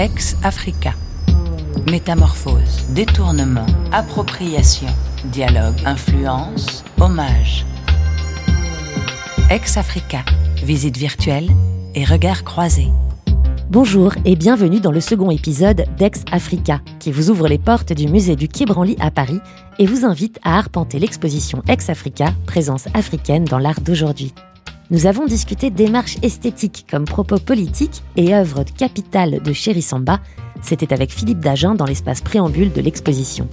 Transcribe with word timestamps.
Ex-Africa. 0.00 0.92
Métamorphose, 1.88 2.84
détournement, 2.90 3.66
appropriation, 3.92 4.88
dialogue, 5.26 5.76
influence, 5.86 6.84
hommage. 7.00 7.64
Ex-Africa. 9.50 10.24
Visite 10.64 10.96
virtuelle 10.96 11.48
et 11.94 12.04
regard 12.04 12.42
croisés. 12.42 12.88
Bonjour 13.70 14.14
et 14.24 14.34
bienvenue 14.34 14.80
dans 14.80 14.90
le 14.90 15.00
second 15.00 15.30
épisode 15.30 15.84
d'Ex-Africa, 15.96 16.80
qui 16.98 17.12
vous 17.12 17.30
ouvre 17.30 17.46
les 17.46 17.58
portes 17.58 17.92
du 17.92 18.08
musée 18.08 18.34
du 18.34 18.48
Quai 18.48 18.64
Branly 18.64 18.96
à 18.98 19.12
Paris 19.12 19.40
et 19.78 19.86
vous 19.86 20.04
invite 20.04 20.40
à 20.42 20.58
arpenter 20.58 20.98
l'exposition 20.98 21.62
Ex-Africa, 21.68 22.34
présence 22.46 22.88
africaine 22.94 23.44
dans 23.44 23.58
l'art 23.58 23.80
d'aujourd'hui. 23.80 24.34
Nous 24.90 25.06
avons 25.06 25.24
discuté 25.24 25.70
démarches 25.70 26.18
esthétiques 26.20 26.86
comme 26.90 27.06
propos 27.06 27.38
politiques 27.38 28.02
et 28.16 28.34
œuvres 28.34 28.64
capitales 28.64 29.42
de 29.42 29.52
Chéri 29.54 29.80
Samba. 29.80 30.20
C'était 30.60 30.92
avec 30.92 31.10
Philippe 31.10 31.40
Dagen 31.40 31.74
dans 31.74 31.86
l'espace 31.86 32.20
préambule 32.20 32.70
de 32.70 32.82
l'exposition. 32.82 33.48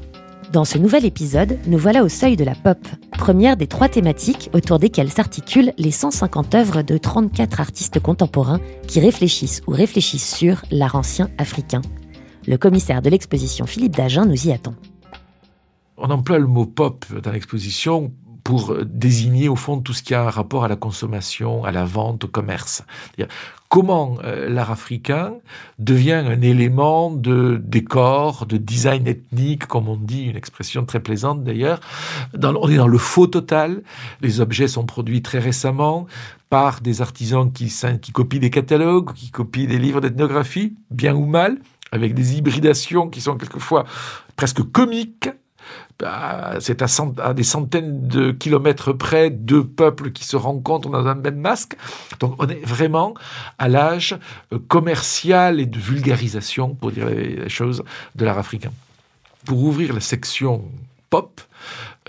Dans 0.51 0.65
ce 0.65 0.77
nouvel 0.77 1.05
épisode, 1.05 1.57
nous 1.67 1.77
voilà 1.77 2.03
au 2.03 2.09
seuil 2.09 2.35
de 2.35 2.43
la 2.43 2.53
pop, 2.53 2.79
première 3.17 3.55
des 3.55 3.67
trois 3.67 3.87
thématiques 3.87 4.49
autour 4.53 4.77
desquelles 4.77 5.09
s'articulent 5.09 5.71
les 5.77 5.91
150 5.91 6.53
œuvres 6.55 6.81
de 6.81 6.97
34 6.97 7.61
artistes 7.61 8.01
contemporains 8.01 8.59
qui 8.85 8.99
réfléchissent 8.99 9.61
ou 9.67 9.71
réfléchissent 9.71 10.35
sur 10.35 10.61
l'art 10.69 10.95
ancien 10.95 11.29
africain. 11.37 11.81
Le 12.45 12.57
commissaire 12.57 13.01
de 13.01 13.09
l'exposition 13.09 13.65
Philippe 13.65 13.95
Dagen 13.95 14.25
nous 14.25 14.47
y 14.47 14.51
attend. 14.51 14.73
On 15.95 16.09
emploie 16.09 16.39
le 16.39 16.47
mot 16.47 16.65
pop 16.65 17.05
dans 17.23 17.31
l'exposition 17.31 18.11
pour 18.43 18.75
désigner 18.85 19.49
au 19.49 19.55
fond 19.55 19.79
tout 19.79 19.93
ce 19.93 20.03
qui 20.03 20.13
a 20.13 20.23
un 20.23 20.29
rapport 20.29 20.63
à 20.63 20.67
la 20.67 20.75
consommation, 20.75 21.63
à 21.63 21.71
la 21.71 21.85
vente, 21.85 22.23
au 22.23 22.27
commerce. 22.27 22.83
Comment 23.71 24.17
euh, 24.25 24.49
l'art 24.49 24.69
africain 24.69 25.35
devient 25.79 26.11
un 26.11 26.41
élément 26.41 27.09
de 27.09 27.61
décor, 27.63 28.45
de 28.45 28.57
design 28.57 29.07
ethnique, 29.07 29.65
comme 29.65 29.87
on 29.87 29.95
dit, 29.95 30.23
une 30.23 30.35
expression 30.35 30.83
très 30.83 30.99
plaisante 30.99 31.45
d'ailleurs. 31.45 31.79
on 32.33 32.69
est 32.69 32.75
dans 32.75 32.89
le 32.89 32.97
faux 32.97 33.27
total. 33.27 33.81
Les 34.19 34.41
objets 34.41 34.67
sont 34.67 34.85
produits 34.85 35.21
très 35.21 35.39
récemment 35.39 36.05
par 36.49 36.81
des 36.81 37.01
artisans 37.01 37.49
qui, 37.49 37.73
qui 38.01 38.11
copient 38.11 38.41
des 38.41 38.49
catalogues, 38.49 39.13
qui 39.13 39.31
copient 39.31 39.67
des 39.67 39.79
livres 39.79 40.01
d'ethnographie, 40.01 40.73
bien 40.89 41.15
ou 41.15 41.25
mal, 41.25 41.57
avec 41.93 42.13
des 42.13 42.37
hybridations 42.37 43.07
qui 43.07 43.21
sont 43.21 43.37
quelquefois 43.37 43.85
presque 44.35 44.63
comiques 44.63 45.29
c'est 46.59 46.81
à, 46.81 47.33
des 47.33 47.43
centaines 47.43 48.07
de 48.07 48.31
kilomètres 48.31 48.93
près 48.93 49.29
deux 49.29 49.63
peuples 49.63 50.11
qui 50.11 50.25
se 50.25 50.35
rencontrent 50.35 50.89
dans 50.89 51.05
un 51.07 51.15
même 51.15 51.39
masque. 51.39 51.75
Donc 52.19 52.35
on 52.39 52.47
est 52.47 52.65
vraiment 52.65 53.13
à 53.57 53.67
l'âge 53.67 54.17
euh, 54.53 54.59
commercial 54.67 55.59
et 55.59 55.65
de 55.65 55.79
vulgarisation, 55.79 56.75
pour 56.75 56.91
dire 56.91 57.07
les 57.07 57.49
choses, 57.49 57.83
de 58.15 58.25
l'art 58.25 58.37
africain. 58.37 58.71
Pour 59.45 59.63
ouvrir 59.63 59.93
la 59.93 59.99
section 59.99 60.63
pop, 61.09 61.41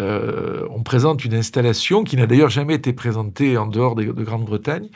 euh, 0.00 0.66
on 0.70 0.82
présente 0.82 1.24
une 1.24 1.34
installation 1.34 2.02
qui 2.04 2.16
n'a 2.16 2.26
d'ailleurs 2.26 2.48
jamais 2.48 2.74
été 2.74 2.92
présentée 2.92 3.58
en 3.58 3.66
dehors 3.66 3.94
de, 3.94 4.04
de 4.04 4.24
Grande-Bretagne, 4.24 4.88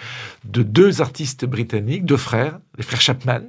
de 0.44 0.62
deux 0.62 1.02
artistes 1.02 1.44
britanniques, 1.44 2.06
deux 2.06 2.16
frères, 2.16 2.58
les 2.78 2.82
frères 2.82 3.00
Chapman. 3.00 3.40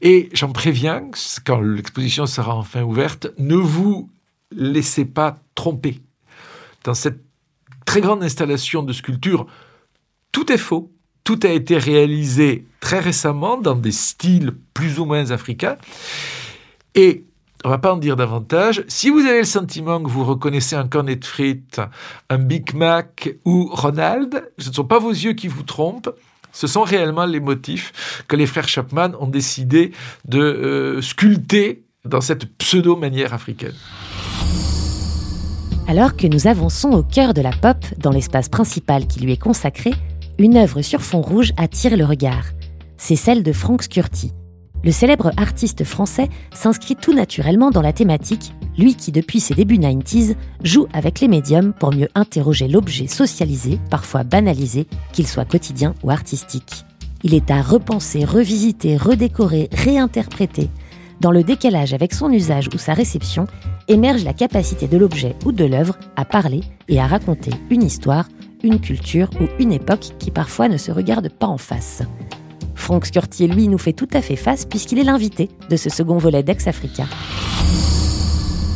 Et 0.00 0.28
j'en 0.32 0.52
préviens, 0.52 1.10
quand 1.44 1.60
l'exposition 1.60 2.26
sera 2.26 2.54
enfin 2.54 2.82
ouverte, 2.82 3.28
ne 3.38 3.56
vous 3.56 4.10
laissez 4.50 5.04
pas 5.04 5.38
tromper. 5.54 6.00
Dans 6.84 6.94
cette 6.94 7.20
très 7.84 8.00
grande 8.00 8.22
installation 8.22 8.82
de 8.82 8.92
sculpture, 8.92 9.46
tout 10.32 10.52
est 10.52 10.58
faux. 10.58 10.92
Tout 11.24 11.40
a 11.42 11.48
été 11.48 11.76
réalisé 11.76 12.66
très 12.80 13.00
récemment 13.00 13.56
dans 13.56 13.74
des 13.74 13.90
styles 13.90 14.52
plus 14.74 15.00
ou 15.00 15.04
moins 15.04 15.30
africains. 15.32 15.76
Et 16.94 17.24
on 17.64 17.68
va 17.68 17.78
pas 17.78 17.92
en 17.92 17.96
dire 17.96 18.14
davantage. 18.14 18.84
Si 18.86 19.10
vous 19.10 19.20
avez 19.20 19.38
le 19.38 19.44
sentiment 19.44 20.00
que 20.00 20.08
vous 20.08 20.24
reconnaissez 20.24 20.76
un 20.76 20.86
cornet 20.86 21.16
de 21.16 21.24
frites, 21.24 21.80
un 22.30 22.38
Big 22.38 22.74
Mac 22.74 23.30
ou 23.44 23.68
Ronald, 23.72 24.52
ce 24.58 24.68
ne 24.68 24.74
sont 24.74 24.84
pas 24.84 25.00
vos 25.00 25.10
yeux 25.10 25.32
qui 25.32 25.48
vous 25.48 25.64
trompent. 25.64 26.14
Ce 26.52 26.66
sont 26.66 26.82
réellement 26.82 27.26
les 27.26 27.40
motifs 27.40 28.24
que 28.28 28.36
les 28.36 28.46
frères 28.46 28.68
Chapman 28.68 29.10
ont 29.18 29.26
décidé 29.26 29.92
de 30.26 30.40
euh, 30.40 31.02
sculpter 31.02 31.84
dans 32.04 32.20
cette 32.20 32.56
pseudo-manière 32.56 33.34
africaine. 33.34 33.74
Alors 35.88 36.16
que 36.16 36.26
nous 36.26 36.48
avançons 36.48 36.90
au 36.90 37.04
cœur 37.04 37.32
de 37.32 37.40
la 37.40 37.52
pop, 37.52 37.76
dans 37.98 38.10
l'espace 38.10 38.48
principal 38.48 39.06
qui 39.06 39.20
lui 39.20 39.30
est 39.30 39.40
consacré, 39.40 39.92
une 40.36 40.56
œuvre 40.56 40.82
sur 40.82 41.00
fond 41.00 41.20
rouge 41.20 41.52
attire 41.56 41.96
le 41.96 42.04
regard. 42.04 42.46
C'est 42.96 43.14
celle 43.14 43.44
de 43.44 43.52
Frank 43.52 43.84
Scurti. 43.84 44.32
Le 44.82 44.90
célèbre 44.90 45.30
artiste 45.36 45.84
français 45.84 46.28
s'inscrit 46.52 46.96
tout 46.96 47.14
naturellement 47.14 47.70
dans 47.70 47.82
la 47.82 47.92
thématique, 47.92 48.52
lui 48.76 48.96
qui 48.96 49.12
depuis 49.12 49.38
ses 49.38 49.54
débuts 49.54 49.78
90s 49.78 50.34
joue 50.64 50.88
avec 50.92 51.20
les 51.20 51.28
médiums 51.28 51.72
pour 51.72 51.94
mieux 51.94 52.08
interroger 52.16 52.66
l'objet 52.66 53.06
socialisé, 53.06 53.78
parfois 53.88 54.24
banalisé, 54.24 54.88
qu'il 55.12 55.28
soit 55.28 55.44
quotidien 55.44 55.94
ou 56.02 56.10
artistique. 56.10 56.84
Il 57.22 57.32
est 57.32 57.50
à 57.52 57.62
repenser, 57.62 58.24
revisiter, 58.24 58.96
redécorer, 58.96 59.68
réinterpréter, 59.72 60.68
dans 61.20 61.30
le 61.30 61.42
décalage 61.42 61.94
avec 61.94 62.12
son 62.12 62.30
usage 62.30 62.68
ou 62.74 62.78
sa 62.78 62.94
réception, 62.94 63.46
émerge 63.88 64.24
la 64.24 64.32
capacité 64.32 64.86
de 64.86 64.98
l'objet 64.98 65.34
ou 65.44 65.52
de 65.52 65.64
l'œuvre 65.64 65.96
à 66.16 66.24
parler 66.24 66.60
et 66.88 67.00
à 67.00 67.06
raconter 67.06 67.50
une 67.70 67.82
histoire, 67.82 68.28
une 68.62 68.80
culture 68.80 69.30
ou 69.40 69.46
une 69.58 69.72
époque 69.72 70.14
qui 70.18 70.30
parfois 70.30 70.68
ne 70.68 70.76
se 70.76 70.90
regarde 70.90 71.28
pas 71.28 71.46
en 71.46 71.58
face. 71.58 72.02
Franck 72.74 73.06
Scurtier, 73.06 73.48
lui, 73.48 73.68
nous 73.68 73.78
fait 73.78 73.92
tout 73.92 74.08
à 74.12 74.20
fait 74.20 74.36
face 74.36 74.64
puisqu'il 74.64 74.98
est 74.98 75.04
l'invité 75.04 75.48
de 75.70 75.76
ce 75.76 75.90
second 75.90 76.18
volet 76.18 76.42
d'Ex-Africa. 76.42 77.04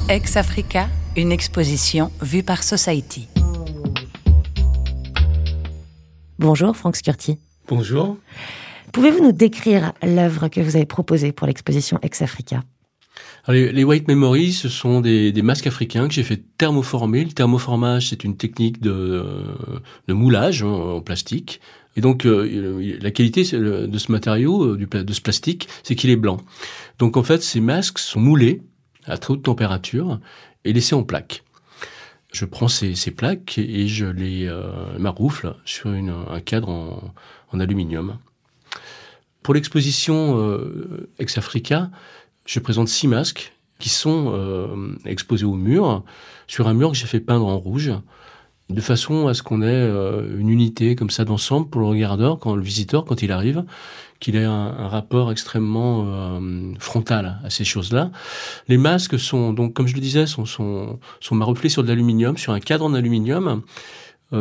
Ex-Africa, 0.09 0.89
une 1.17 1.31
exposition 1.31 2.11
vue 2.21 2.43
par 2.43 2.63
Society. 2.63 3.29
Bonjour 6.39 6.75
Franck 6.75 6.97
Scurti. 6.97 7.39
Bonjour. 7.69 8.17
Pouvez-vous 8.93 9.23
nous 9.23 9.33
décrire 9.33 9.93
l'œuvre 10.03 10.49
que 10.49 10.61
vous 10.61 10.77
avez 10.77 10.87
proposée 10.87 11.33
pour 11.33 11.47
l'exposition 11.47 11.99
Ex-Africa? 12.03 12.63
Les, 13.49 13.85
White 13.85 14.07
Memories, 14.07 14.53
ce 14.53 14.69
sont 14.69 15.01
des, 15.01 15.33
masques 15.43 15.67
africains 15.67 16.09
que 16.09 16.15
j'ai 16.15 16.23
fait 16.23 16.43
thermoformer. 16.59 17.25
Le 17.25 17.33
thermoformage, 17.33 18.11
c'est 18.11 18.25
une 18.25 18.37
technique 18.37 18.81
de, 18.81 19.25
moulage 20.09 20.63
hein, 20.63 20.69
en 20.69 21.01
plastique. 21.01 21.61
Et 21.97 22.01
donc, 22.01 22.25
euh, 22.25 22.99
la 23.01 23.11
qualité 23.11 23.43
de 23.43 23.99
ce 23.99 24.13
matériau, 24.13 24.75
euh, 24.75 24.77
de 24.77 25.13
ce 25.13 25.21
plastique, 25.21 25.69
c'est 25.83 25.97
qu'il 25.97 26.11
est 26.11 26.17
blanc. 26.17 26.39
Donc, 26.99 27.17
en 27.17 27.23
fait, 27.23 27.43
ces 27.43 27.61
masques 27.61 27.99
sont 27.99 28.21
moulés 28.21 28.63
à 29.07 29.19
très 29.19 29.33
haute 29.35 29.43
température 29.43 30.21
et 30.65 30.73
laissés 30.73 30.95
en 30.95 31.03
plaques. 31.03 31.43
Je 32.33 32.45
prends 32.45 32.69
ces, 32.69 32.95
plaques 33.11 33.59
et 33.59 33.89
je 33.89 34.07
les 34.07 34.47
euh, 34.47 34.71
maroufle 34.99 35.55
sur 35.65 35.91
un 35.91 36.41
cadre 36.41 37.13
en 37.53 37.59
aluminium. 37.59 38.19
Pour 39.43 39.55
l'exposition 39.55 40.39
euh, 40.39 41.09
Ex-Africa, 41.19 41.91
je 42.47 42.61
présente 42.61 42.89
six 42.89 43.09
masques 43.09 43.55
qui 43.79 43.89
sont 43.89 44.33
euh, 44.35 44.95
exposés 45.07 45.47
au 45.47 45.55
mur, 45.55 46.05
sur 46.47 46.69
un 46.69 46.75
mur 46.75 46.91
que 46.91 46.97
j'ai 46.97 47.07
fait 47.07 47.21
peindre 47.21 47.47
en 47.47 47.59
rouge, 47.59 47.93
de 48.69 48.81
façon 48.81 49.27
à 49.27 49.35
ce 49.35 49.43
qu'on 49.43 49.63
ait 49.63 49.67
euh, 49.67 50.39
une 50.39 50.51
unité 50.51 50.95
comme 50.95 51.11
ça 51.11 51.25
d'ensemble 51.25 51.71
pour 51.71 51.81
le 51.81 51.87
regardeur, 51.87 52.39
quand 52.39 52.55
le 52.55 52.63
visiteur, 52.63 53.07
quand 53.07 53.23
il 53.23 53.33
arrive, 53.33 53.65
qu'il 54.21 54.37
ait 54.37 54.45
un, 54.45 54.87
rapport 54.89 55.33
extrêmement 55.33 56.39
frontal 56.79 57.39
à 57.43 57.49
ces 57.49 57.65
choses-là. 57.65 58.11
Les 58.69 58.77
masques 58.77 59.19
sont, 59.19 59.55
donc, 59.55 59.73
comme 59.73 59.87
je 59.87 59.95
le 59.95 60.01
disais, 60.03 60.27
sont, 60.27 60.45
sont, 60.45 61.01
sont 61.21 61.35
marouflés 61.35 61.71
sur 61.71 61.83
de 61.83 61.89
l'aluminium, 61.89 62.37
sur 62.37 62.53
un 62.53 62.61
cadre 62.61 62.85
en 62.85 62.93
aluminium, 62.93 63.49
euh, 63.49 63.57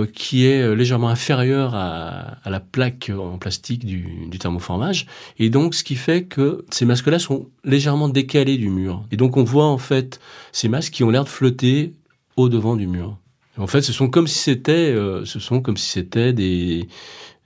qui 0.06 0.46
est 0.46 0.62
euh, 0.62 0.76
légèrement 0.76 1.10
inférieur 1.10 1.74
à, 1.74 2.38
à, 2.44 2.50
la 2.50 2.60
plaque 2.60 3.12
en 3.16 3.38
plastique 3.38 3.86
du, 3.86 4.28
du, 4.28 4.38
thermoformage. 4.38 5.08
Et 5.40 5.50
donc, 5.50 5.74
ce 5.74 5.84
qui 5.84 5.96
fait 5.96 6.24
que 6.24 6.64
ces 6.70 6.86
masques-là 6.86 7.18
sont 7.18 7.48
légèrement 7.64 8.08
décalés 8.08 8.58
du 8.58 8.70
mur. 8.70 9.04
Et 9.12 9.18
donc, 9.18 9.36
on 9.38 9.44
voit 9.44 9.66
en 9.66 9.80
fait 9.80 10.20
ces 10.52 10.70
masques 10.70 10.94
qui 10.94 11.04
ont 11.04 11.10
l'air 11.10 11.24
de 11.24 11.30
flotter 11.30 11.94
au 12.38 12.50
devant 12.50 12.76
du 12.76 12.88
mur. 12.88 13.18
en 13.58 13.68
fait, 13.68 13.82
ce 13.82 13.92
sont 13.92 14.10
comme 14.10 14.28
si 14.28 14.38
c'était, 14.38 14.72
euh, 14.72 15.26
ce 15.26 15.40
sont 15.40 15.60
comme 15.60 15.78
si 15.78 15.90
c'était 15.90 16.34
des, 16.34 16.88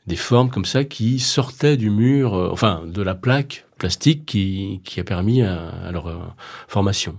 des 0.08 0.16
formes 0.18 0.50
comme 0.50 0.66
ça 0.66 0.84
qui 0.84 1.20
sortaient 1.20 1.78
du 1.78 1.90
mur, 1.90 2.34
enfin, 2.52 2.84
de 2.86 3.02
la 3.02 3.16
plaque 3.16 3.66
plastique 3.78 4.26
qui, 4.26 4.82
qui 4.84 5.00
a 5.00 5.04
permis 5.04 5.42
à, 5.44 5.70
à 5.70 5.92
leur 5.92 6.36
formation. 6.68 7.18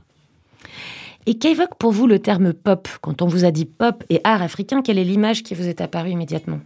Et 1.27 1.35
qu'évoque 1.39 1.77
pour 1.79 1.93
vous 1.93 2.07
le 2.07 2.19
terme 2.19 2.53
pop 2.53 2.89
Quand 3.01 3.23
on 3.23 3.27
vous 3.27 3.45
a 3.45 3.51
dit 3.51 3.65
pop 3.65 4.05
et 4.11 4.21
art 4.25 4.43
africain, 4.43 4.83
quelle 4.83 4.99
est 4.99 5.05
l'image 5.05 5.43
qui 5.43 5.55
vous 5.55 5.69
est 5.69 5.81
apparue 5.81 6.11
immédiatement? 6.11 6.61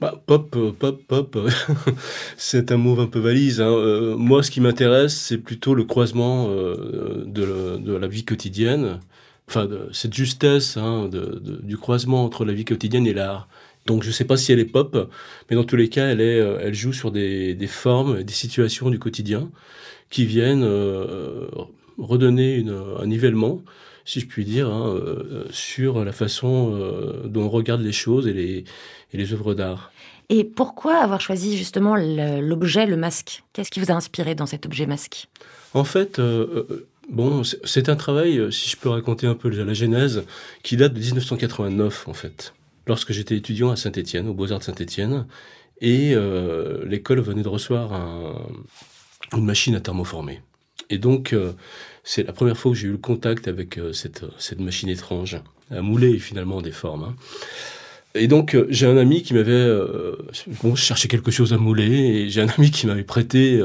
Bah, 0.00 0.20
pop, 0.26 0.54
euh, 0.56 0.72
pop, 0.72 1.02
pop, 1.06 1.38
c'est 2.36 2.72
un 2.72 2.76
mot 2.76 2.98
un 3.00 3.06
peu 3.06 3.20
valise. 3.20 3.60
Hein. 3.60 3.70
Euh, 3.70 4.16
moi, 4.16 4.42
ce 4.42 4.50
qui 4.50 4.60
m'intéresse, 4.60 5.14
c'est 5.14 5.38
plutôt 5.38 5.74
le 5.74 5.84
croisement 5.84 6.48
euh, 6.48 7.24
de, 7.26 7.96
la 7.96 8.08
vie 8.08 8.24
quotidienne, 8.24 9.00
enfin, 9.48 9.68
cette 9.92 10.12
justesse 10.12 10.76
hein, 10.76 11.08
du 11.62 11.76
croisement 11.76 12.24
entre 12.24 12.44
la 12.44 12.52
vie 12.52 12.64
quotidienne 12.64 13.06
et 13.06 13.14
l'art. 13.14 13.48
Donc 13.86 14.02
je 14.02 14.08
ne 14.08 14.12
sais 14.12 14.24
pas 14.24 14.36
si 14.36 14.52
elle 14.52 14.60
est 14.60 14.64
pop, 14.64 15.10
mais 15.48 15.56
dans 15.56 15.64
tous 15.64 15.76
les 15.76 15.88
cas, 15.88 16.06
euh, 16.06 16.58
elle 16.60 16.74
joue 16.74 16.92
sur 16.92 17.10
des, 17.12 17.54
des 17.54 17.66
formes, 17.66 18.22
des 18.22 18.32
situations 18.32 18.88
du 18.90 18.98
quotidien 18.98 19.50
qui 20.10 20.24
viennent 20.24 20.64
euh, 20.64 21.46
redonner 22.06 22.54
une, 22.54 22.76
un 22.98 23.06
nivellement, 23.06 23.60
si 24.04 24.20
je 24.20 24.26
puis 24.26 24.44
dire, 24.44 24.68
hein, 24.68 24.88
euh, 24.88 25.46
sur 25.50 26.04
la 26.04 26.12
façon 26.12 26.78
dont 27.24 27.44
on 27.44 27.48
regarde 27.48 27.80
les 27.82 27.92
choses 27.92 28.26
et 28.26 28.32
les, 28.32 28.64
et 29.12 29.16
les 29.16 29.32
œuvres 29.32 29.54
d'art. 29.54 29.92
Et 30.30 30.44
pourquoi 30.44 30.96
avoir 30.96 31.20
choisi 31.20 31.56
justement 31.56 31.96
l'objet, 31.96 32.86
le 32.86 32.96
masque? 32.96 33.44
Qu'est-ce 33.52 33.70
qui 33.70 33.80
vous 33.80 33.90
a 33.90 33.94
inspiré 33.94 34.34
dans 34.34 34.46
cet 34.46 34.66
objet 34.66 34.86
masque? 34.86 35.28
En 35.74 35.84
fait, 35.84 36.20
bon, 37.10 37.42
c'est 37.42 37.88
un 37.88 37.96
travail, 37.96 38.50
si 38.50 38.70
je 38.70 38.76
peux 38.76 38.88
raconter 38.88 39.26
un 39.26 39.34
peu 39.34 39.50
la 39.50 39.74
genèse, 39.74 40.24
qui 40.62 40.76
date 40.76 40.94
de 40.94 41.00
1989 41.00 42.08
en 42.08 42.14
fait 42.14 42.54
lorsque 42.86 43.12
j'étais 43.12 43.36
étudiant 43.36 43.70
à 43.70 43.76
Saint-Étienne, 43.76 44.28
au 44.28 44.34
Beaux-Arts 44.34 44.60
de 44.60 44.64
Saint-Étienne, 44.64 45.26
et 45.80 46.12
euh, 46.14 46.84
l'école 46.86 47.20
venait 47.20 47.42
de 47.42 47.48
recevoir 47.48 47.92
une 49.32 49.44
machine 49.44 49.74
à 49.74 49.80
thermoformer. 49.80 50.40
Et 50.90 50.98
donc, 50.98 51.32
euh, 51.32 51.52
c'est 52.04 52.22
la 52.22 52.32
première 52.32 52.56
fois 52.56 52.72
que 52.72 52.78
j'ai 52.78 52.86
eu 52.86 52.92
le 52.92 52.98
contact 52.98 53.48
avec 53.48 53.78
euh, 53.78 53.92
cette, 53.92 54.24
cette 54.38 54.60
machine 54.60 54.88
étrange, 54.88 55.40
à 55.70 55.82
mouler 55.82 56.18
finalement 56.18 56.62
des 56.62 56.72
formes. 56.72 57.04
Hein. 57.04 57.14
Et 58.14 58.28
donc, 58.28 58.56
j'ai 58.68 58.86
un 58.86 58.96
ami 58.96 59.22
qui 59.22 59.34
m'avait... 59.34 59.68
bon, 60.62 60.76
je 60.76 60.82
cherchais 60.82 61.08
quelque 61.08 61.32
chose 61.32 61.52
à 61.52 61.58
mouler, 61.58 61.90
et 61.90 62.30
j'ai 62.30 62.42
un 62.42 62.48
ami 62.58 62.70
qui 62.70 62.86
m'avait 62.86 63.02
prêté 63.02 63.60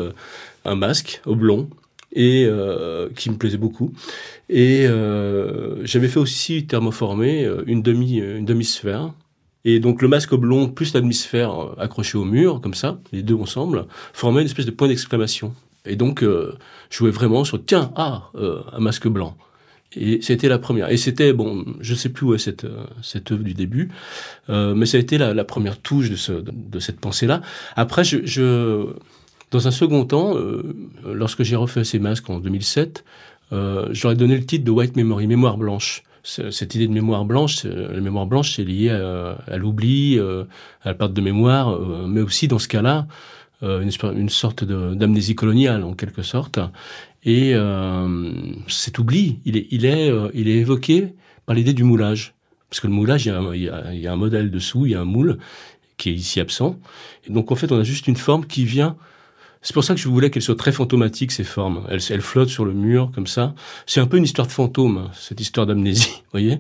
un 0.66 0.74
masque 0.74 1.22
oblong, 1.28 1.70
et 2.14 2.46
euh, 2.48 3.10
qui 3.16 3.30
me 3.30 3.38
plaisait 3.38 3.58
beaucoup. 3.58 3.94
Et 4.50 4.86
euh, 4.88 5.86
j'avais 5.86 6.08
fait 6.08 6.20
aussi 6.20 6.66
thermoformer 6.66 7.46
euh, 7.46 7.64
une 7.68 7.82
demi 7.82 8.18
une 8.18 8.46
demi 8.46 8.66
sphère. 8.66 9.14
Et 9.66 9.80
donc 9.80 10.02
le 10.02 10.08
masque 10.08 10.32
oblong 10.32 10.74
plus 10.74 10.94
la 10.94 11.02
demi-sphère 11.02 11.52
accrochée 11.78 12.18
au 12.18 12.24
mur, 12.24 12.62
comme 12.62 12.74
ça, 12.74 13.00
les 13.12 13.22
deux 13.24 13.36
ensemble, 13.36 13.88
formaient 14.14 14.42
une 14.42 14.48
espèce 14.48 14.66
de 14.66 14.72
point 14.72 14.88
d'exclamation. 14.88 15.54
Et 15.86 15.96
donc 15.96 16.22
je 16.22 16.52
jouais 16.90 17.12
vraiment 17.12 17.44
sur 17.44 17.64
tiens 17.64 17.92
ah 17.96 18.32
un 18.36 18.80
masque 18.80 19.08
blanc. 19.08 19.38
Et 19.96 20.22
c'était 20.22 20.50
la 20.50 20.60
première. 20.60 20.92
Et 20.92 20.98
c'était, 20.98 21.34
bon, 21.34 21.66
je 21.80 21.96
sais 21.96 22.10
plus 22.10 22.26
où 22.28 22.34
est 22.36 22.40
cette, 22.40 22.68
cette 23.02 23.32
œuvre 23.32 23.44
du 23.44 23.54
début, 23.56 23.90
euh, 24.50 24.76
mais 24.76 24.86
ça 24.86 24.98
a 24.98 25.00
été 25.00 25.18
la, 25.18 25.44
première 25.44 25.80
touche 25.80 26.12
de, 26.12 26.16
ce, 26.16 26.32
de, 26.32 26.80
cette 26.80 27.00
pensée-là. 27.00 27.42
Après, 27.76 28.04
je, 28.04 28.94
dans 29.52 29.68
un 29.68 29.72
second 29.72 30.06
temps, 30.06 30.38
euh, 30.38 30.76
lorsque 31.06 31.42
j'ai 31.42 31.56
refait 31.56 31.84
ces 31.84 31.98
masques 31.98 32.30
en 32.30 32.40
2007, 32.40 33.04
euh, 33.52 33.88
j'aurais 33.92 34.16
donné 34.16 34.38
le 34.38 34.46
titre 34.46 34.64
de 34.64 34.72
White 34.72 34.96
Memory, 34.96 35.26
mémoire 35.26 35.58
blanche. 35.58 36.04
Cette 36.22 36.76
idée 36.76 36.86
de 36.86 36.94
mémoire 36.94 37.26
blanche, 37.26 37.64
la 37.64 38.02
mémoire 38.02 38.28
blanche, 38.28 38.56
c'est 38.56 38.66
lié 38.66 38.90
à, 38.90 39.58
l'oubli, 39.58 40.20
euh, 40.20 40.44
à 40.84 40.90
la 40.90 40.94
perte 40.94 41.14
de 41.14 41.22
mémoire, 41.22 41.80
mais 42.08 42.22
aussi 42.22 42.48
dans 42.48 42.60
ce 42.60 42.68
cas-là, 42.68 43.08
une, 43.62 43.92
une, 44.16 44.30
sorte 44.30 44.64
d'amnésie 44.64 45.36
coloniale 45.36 45.84
en 45.84 45.94
quelque 45.94 46.22
sorte. 46.22 46.60
Et 47.24 47.54
cet 48.68 49.00
oubli, 49.00 49.40
il 49.46 49.58
est, 49.58 49.68
il 49.72 49.86
est, 49.86 50.12
il 50.34 50.48
est 50.48 50.58
évoqué 50.58 51.14
par 51.46 51.56
l'idée 51.56 51.74
du 51.74 51.84
moulage. 51.84 52.36
Parce 52.70 52.80
que 52.80 52.88
le 52.88 52.94
moulage, 52.94 53.26
il 53.26 53.30
y, 53.30 53.32
a, 53.32 53.40
a, 53.40 53.94
il 53.94 54.00
y, 54.00 54.08
a, 54.08 54.14
un 54.14 54.16
modèle 54.16 54.52
dessous, 54.52 54.86
il 54.86 54.92
y 54.92 54.96
a 54.96 55.02
un 55.02 55.06
moule 55.06 55.40
qui 55.98 56.10
est 56.10 56.14
ici 56.14 56.40
absent. 56.40 56.80
Et 57.28 57.34
donc 57.34 57.52
en 57.52 57.56
fait, 57.56 57.72
on 57.72 57.80
a 57.80 57.84
juste 57.84 58.08
une 58.08 58.16
forme 58.16 58.46
qui 58.46 58.64
vient 58.64 58.96
c'est 59.62 59.74
pour 59.74 59.84
ça 59.84 59.94
que 59.94 60.00
je 60.00 60.08
voulais 60.08 60.30
qu'elles 60.30 60.44
soient 60.44 60.56
très 60.56 60.72
fantomatiques, 60.72 61.32
ces 61.32 61.44
formes. 61.44 61.86
Elles, 61.90 62.00
elles 62.10 62.22
flottent 62.22 62.50
sur 62.50 62.64
le 62.64 62.74
mur, 62.74 63.12
comme 63.14 63.28
ça. 63.28 63.54
C'est 63.86 64.00
un 64.00 64.08
peu 64.08 64.18
une 64.18 64.24
histoire 64.24 64.48
de 64.48 64.52
fantôme, 64.52 65.10
cette 65.14 65.42
histoire 65.42 65.66
d'amnésie, 65.66 66.24
voyez 66.32 66.60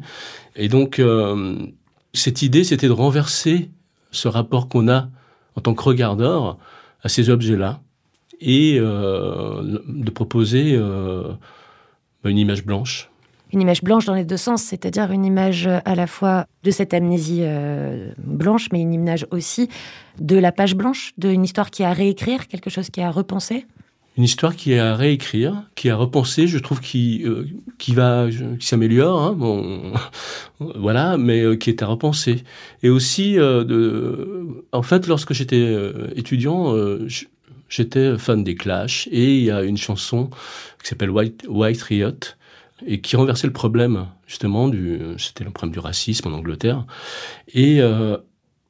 Et 0.56 0.68
donc, 0.68 1.00
euh, 1.00 1.56
cette 2.14 2.42
idée, 2.42 2.64
c'était 2.64 2.88
de 2.88 2.94
renverser 2.94 3.72
ce 4.12 4.28
rapport 4.28 4.68
qu'on 4.68 4.90
a 4.90 5.10
en 5.56 5.62
tant 5.62 5.74
que 5.74 5.84
regardeur 5.84 6.58
à 7.04 7.10
ces 7.10 7.30
objets-là 7.30 7.82
et 8.42 8.78
euh, 8.80 9.80
de 9.88 10.10
proposer 10.12 10.74
euh, 10.76 11.34
une 12.24 12.38
image 12.38 12.66
blanche. 12.66 13.10
Une 13.52 13.62
image 13.62 13.84
blanche 13.84 14.06
dans 14.06 14.14
les 14.14 14.26
deux 14.26 14.38
sens, 14.38 14.62
c'est-à-dire 14.62 15.12
une 15.12 15.26
image 15.26 15.66
euh, 15.66 15.80
à 15.84 15.96
la 15.96 16.08
fois 16.08 16.46
de 16.64 16.72
cette 16.72 16.94
amnésie 16.94 17.44
blanche, 18.18 18.68
mais 18.72 18.82
une 18.82 18.94
image 18.94 19.26
aussi 19.32 19.70
de 20.20 20.38
la 20.38 20.52
page 20.52 20.76
blanche, 20.76 21.14
d'une 21.18 21.44
histoire 21.44 21.72
qui 21.72 21.84
est 21.84 21.86
à 21.86 21.94
réécrire, 21.94 22.48
quelque 22.48 22.70
chose 22.70 22.90
qui 22.90 23.00
est 23.00 23.04
à 23.04 23.12
repenser 23.12 23.66
une 24.20 24.24
histoire 24.26 24.56
qui 24.56 24.74
est 24.74 24.80
à 24.80 24.96
réécrire, 24.96 25.64
qui 25.74 25.88
est 25.88 25.92
à 25.92 25.96
repenser, 25.96 26.46
je 26.46 26.60
trouve 26.60 26.80
qui 26.80 27.24
euh, 27.26 27.46
va 27.90 28.28
qui 28.60 28.68
s'améliore, 28.68 29.20
hein, 29.20 29.94
voilà, 30.60 31.18
mais 31.18 31.58
qui 31.58 31.72
est 31.72 31.82
à 31.82 31.88
repenser. 31.88 32.44
Et 32.84 32.90
aussi, 32.90 33.36
de, 33.36 34.64
en 34.72 34.84
fait, 34.84 35.08
lorsque 35.08 35.34
j'étais 35.34 35.76
étudiant, 36.16 36.76
j'étais 37.70 38.18
fan 38.18 38.44
des 38.44 38.56
Clash 38.56 39.08
et 39.12 39.38
il 39.38 39.44
y 39.44 39.52
a 39.52 39.64
une 39.64 39.78
chanson 39.78 40.30
qui 40.82 40.90
s'appelle 40.90 41.12
White 41.12 41.82
Riot 41.84 42.36
et 42.86 43.02
qui 43.02 43.16
renversait 43.16 43.48
le 43.48 43.54
problème 43.54 44.08
justement 44.26 44.72
c'était 45.18 45.44
le 45.44 45.52
problème 45.52 45.74
du 45.74 45.80
racisme 45.80 46.28
en 46.28 46.38
Angleterre 46.38 46.86
et 47.54 47.82
euh, 47.82 48.18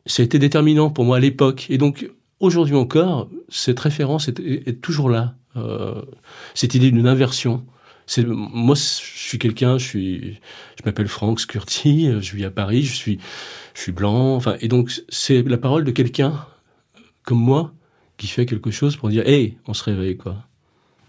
ça 0.06 0.22
a 0.22 0.26
été 0.26 0.40
déterminant 0.40 0.90
pour 0.90 1.06
moi 1.06 1.18
à 1.18 1.20
l'époque 1.20 1.68
et 1.70 1.78
donc 1.78 2.10
aujourd'hui 2.40 2.76
encore 2.76 3.30
cette 3.50 3.80
référence 3.80 4.28
est, 4.28 4.40
est, 4.40 4.82
toujours 4.82 5.10
là. 5.10 5.36
Euh, 5.56 6.02
cette 6.54 6.76
idée 6.76 6.92
d'une 6.92 7.08
inversion. 7.08 7.66
C'est 8.06 8.26
moi 8.26 8.76
je 8.76 8.80
suis 9.28 9.38
quelqu'un 9.38 9.78
je 9.78 9.86
suis 9.86 10.40
je 10.78 10.84
m'appelle 10.86 11.08
Franck 11.08 11.40
Scurti 11.40 12.10
je 12.22 12.36
vis 12.36 12.46
à 12.46 12.50
Paris 12.50 12.82
je 12.82 12.96
suis 12.96 13.20
je 13.74 13.82
suis 13.82 13.92
blanc. 13.92 14.36
Enfin 14.36 14.56
et 14.62 14.68
donc 14.68 14.92
c'est 15.10 15.44
la 15.44 15.58
parole 15.58 15.84
de 15.84 15.92
quelqu'un 15.92 16.46
comme 17.24 17.40
moi 17.40 17.72
qui 18.18 18.28
fait 18.28 18.46
quelque 18.46 18.72
chose 18.72 18.96
pour 18.96 19.10
dire 19.10 19.28
hey 19.28 19.58
on 19.68 19.74
se 19.74 19.84
réveille 19.84 20.18
quoi. 20.18 20.38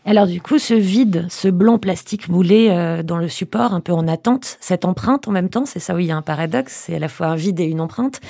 Alors 0.07 0.27
du 0.27 0.41
coup, 0.41 0.59
ce 0.59 0.73
vide, 0.73 1.27
ce 1.29 1.49
blanc 1.49 1.79
plastique 1.79 2.29
moulé 2.29 2.69
euh, 2.71 3.03
dans 3.03 3.19
le 3.19 3.29
support, 3.29 3.75
un 3.75 3.81
peu 3.81 3.93
en 3.93 4.09
attente, 4.09 4.57
cette 4.61 4.87
empreinte 4.87 5.29
en 5.29 5.31
même 5.31 5.51
temps, 5.51 5.67
c'est 5.67 5.79
ça 5.79 5.95
où 5.95 5.99
il 5.99 6.07
y 6.07 6.11
a 6.11 6.17
un 6.17 6.23
paradoxe, 6.23 6.85
c'est 6.87 6.97
à 6.97 6.99
la 6.99 7.09
fois 7.09 7.27
un 7.27 7.35
vide 7.37 7.61
et 7.61 7.65
une 7.65 7.83
empreinte. 7.83 8.21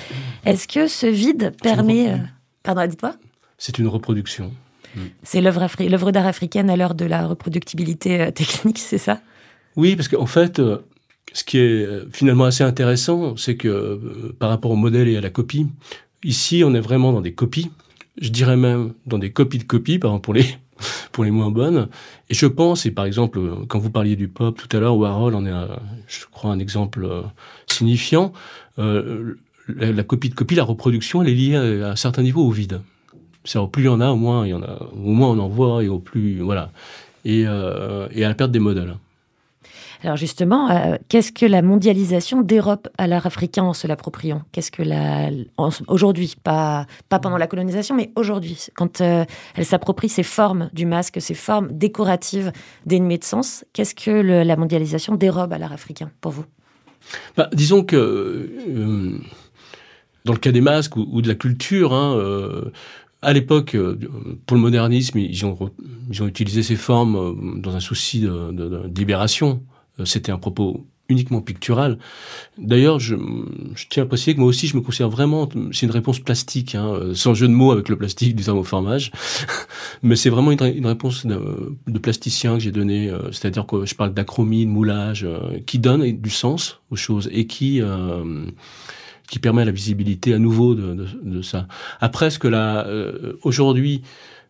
Est-ce 0.45 0.67
que 0.67 0.89
ce 0.89 1.07
vide 1.07 1.55
permet... 1.63 2.19
Euh, 2.61 2.75
pardon, 2.75 2.87
dites-moi 2.87 3.15
C'est 3.59 3.79
une 3.79 3.89
reproduction. 3.89 4.53
Mm. 4.95 5.01
C'est 5.23 5.41
l'œuvre 5.41 6.11
d'art 6.11 6.27
africaine 6.27 6.71
à 6.71 6.77
l'heure 6.77 6.95
de 6.95 7.05
la 7.05 7.27
reproductibilité 7.27 8.21
euh, 8.21 8.31
technique, 8.31 8.79
c'est 8.79 8.99
ça? 8.99 9.21
Oui, 9.77 9.97
parce 9.97 10.09
qu'en 10.09 10.27
fait, 10.27 10.61
ce 11.33 11.45
qui 11.45 11.59
est 11.59 11.87
finalement 12.13 12.45
assez 12.45 12.65
intéressant, 12.65 13.37
c'est 13.37 13.57
que 13.57 14.35
par 14.39 14.49
rapport 14.49 14.73
au 14.73 14.77
modèle 14.77 15.09
et 15.09 15.17
à 15.17 15.21
la 15.21 15.31
copie, 15.31 15.69
ici, 16.25 16.63
on 16.65 16.75
est 16.75 16.81
vraiment 16.81 17.13
dans 17.13 17.21
des 17.21 17.35
copies. 17.35 17.71
Je 18.21 18.31
dirais 18.31 18.57
même 18.57 18.95
dans 19.07 19.19
des 19.19 19.31
copies 19.31 19.59
de 19.59 19.65
copies, 19.65 20.01
par 20.01 20.11
exemple 20.11 20.25
pour 20.25 20.35
les 20.35 20.45
pour 21.13 21.25
les 21.25 21.31
moins 21.31 21.51
bonnes. 21.51 21.89
Et 22.29 22.35
je 22.35 22.47
pense, 22.47 22.87
et 22.87 22.91
par 22.91 23.05
exemple, 23.05 23.41
quand 23.69 23.79
vous 23.79 23.91
parliez 23.91 24.17
du 24.17 24.29
pop 24.29 24.57
tout 24.57 24.75
à 24.77 24.81
l'heure, 24.81 24.97
Warhol 24.97 25.35
en 25.35 25.47
est, 25.47 25.69
je 26.07 26.25
crois, 26.31 26.51
un 26.53 26.59
exemple 26.59 27.05
euh, 27.05 27.23
signifiant. 27.67 28.33
Euh, 28.79 29.35
la, 29.77 30.03
copie 30.03 30.29
de 30.29 30.35
copie, 30.35 30.55
la 30.55 30.65
reproduction, 30.65 31.23
elle 31.23 31.29
est 31.29 31.35
liée 31.35 31.57
à, 31.57 31.91
un 31.91 31.97
certain 31.97 32.23
niveau 32.23 32.45
au 32.45 32.51
vide. 32.51 32.81
C'est 33.45 33.59
au 33.59 33.67
plus 33.67 33.85
il 33.85 33.87
y 33.87 33.89
en 33.89 34.01
a, 34.01 34.11
au 34.11 34.17
moins 34.17 34.47
il 34.47 34.51
y 34.51 34.55
en 34.55 34.63
a, 34.63 34.79
au 34.93 35.11
moins 35.11 35.29
on 35.31 35.39
en 35.39 35.49
voit 35.49 35.83
et 35.83 35.89
au 35.89 35.99
plus 35.99 36.41
voilà, 36.41 36.71
et, 37.25 37.45
euh, 37.47 38.07
et 38.13 38.25
à 38.25 38.29
la 38.29 38.35
perte 38.35 38.51
des 38.51 38.59
modèles. 38.59 38.95
Alors 40.03 40.17
justement, 40.17 40.71
euh, 40.71 40.97
qu'est-ce 41.09 41.31
que 41.31 41.45
la 41.45 41.61
mondialisation 41.61 42.41
dérobe 42.41 42.89
à 42.97 43.07
l'art 43.07 43.27
africain 43.27 43.65
en 43.65 43.75
se 43.75 43.87
l'appropriant? 43.87 44.43
Qu'est-ce 44.53 44.71
que 44.71 44.83
la 44.83 45.31
aujourd'hui, 45.89 46.37
pas 46.43 46.87
pas 47.11 47.19
pendant 47.19 47.37
la 47.37 47.47
colonisation, 47.47 47.95
mais 47.95 48.11
aujourd'hui, 48.17 48.67
quand 48.75 49.03
euh, 49.03 49.25
elle 49.57 49.67
s'approprie 49.67 50.09
ces 50.09 50.23
formes 50.23 50.71
du 50.73 50.87
masque, 50.87 51.21
ces 51.21 51.35
formes 51.35 51.69
décoratives 51.73 52.53
dénuées 52.87 53.19
de 53.19 53.25
sens, 53.25 53.65
qu'est-ce 53.75 53.95
que 53.95 54.11
la 54.11 54.57
mondialisation 54.57 55.17
dérobe 55.17 55.53
à 55.53 55.59
l'art 55.59 55.73
africain 55.73 56.11
pour 56.23 56.33
vous? 56.33 56.45
Bah, 57.37 57.51
Disons 57.53 57.83
que 57.83 57.97
euh, 57.97 59.19
dans 60.25 60.33
le 60.33 60.39
cas 60.39 60.53
des 60.53 60.61
masques 60.61 60.97
ou, 60.97 61.23
de 61.23 61.29
la 61.29 61.35
culture, 61.35 61.93
hein, 61.93 62.21
à 63.23 63.33
l'époque, 63.33 63.77
pour 64.47 64.57
le 64.57 64.61
modernisme, 64.63 65.19
ils 65.19 65.45
ont, 65.45 65.71
ils 66.11 66.23
ont 66.23 66.27
utilisé 66.27 66.63
ces 66.63 66.77
formes 66.77 67.61
dans 67.61 67.75
un 67.75 67.81
souci 67.81 68.21
de, 68.21 68.53
de, 68.53 68.69
de 68.69 68.99
libération. 68.99 69.63
Euh, 70.01 70.05
c'était 70.05 70.33
un 70.33 70.39
propos 70.39 70.87
uniquement 71.09 71.41
pictural. 71.41 71.99
D'ailleurs, 72.57 73.01
je, 73.01 73.17
je, 73.75 73.87
tiens 73.89 74.05
à 74.05 74.07
préciser 74.07 74.35
que 74.35 74.39
moi 74.39 74.49
aussi, 74.49 74.69
je 74.69 74.77
me 74.77 74.81
considère 74.81 75.09
vraiment, 75.09 75.49
c'est 75.73 75.87
une 75.87 75.93
réponse 75.93 76.21
plastique, 76.21 76.77
hein, 76.77 76.87
euh, 76.87 77.15
sans 77.15 77.35
jeu 77.35 77.49
de 77.49 77.53
mots 77.53 77.73
avec 77.73 77.89
le 77.89 77.97
plastique 77.97 78.37
du 78.37 78.45
thermoformage, 78.45 79.11
mais 80.05 80.15
c'est 80.15 80.31
vraiment 80.31 80.53
une, 80.53 80.87
réponse 80.87 81.27
de, 81.27 81.99
plasticien 81.99 82.55
que 82.55 82.61
j'ai 82.61 82.71
donnée, 82.71 83.11
euh, 83.11 83.33
c'est-à-dire 83.33 83.67
que 83.67 83.85
je 83.87 83.97
parle 83.97 84.15
d'acromie, 84.15 84.67
de 84.67 84.71
moulage, 84.71 85.27
qui 85.67 85.81
donne 85.81 86.09
du 86.13 86.31
sens 86.31 86.79
aux 86.93 86.97
choses 86.97 87.29
et 87.33 87.49
qui 87.49 87.83
qui 89.31 89.39
permet 89.39 89.65
la 89.65 89.73
visibilité 89.73 90.35
à 90.35 90.39
nouveau 90.39 90.75
de, 90.75 90.93
de, 90.93 91.07
de 91.23 91.41
ça. 91.41 91.67
Après, 92.01 92.29
ce 92.29 92.39
que 92.39 92.49
là, 92.49 92.87
aujourd'hui, 93.43 94.03